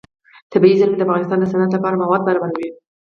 [0.51, 2.69] طبیعي زیرمې د افغانستان د صنعت لپاره مواد برابروي.